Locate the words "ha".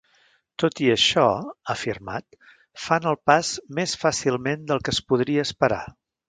1.49-1.67